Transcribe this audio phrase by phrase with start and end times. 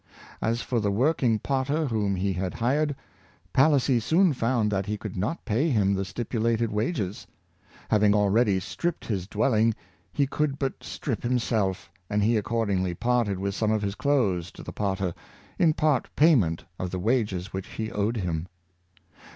[0.41, 2.95] As for the working potter whom he had hired,
[3.53, 7.27] Palissy soon found that he could not pay him the stipulated wages.
[7.91, 9.75] Having already stripped his dwelling,
[10.11, 13.83] he could but strip himself; and 200 Bernard Palissy, he accordingly parted with some of
[13.83, 15.13] his clothes to the potter,
[15.59, 18.47] in part payment of the wages which he owe4 him.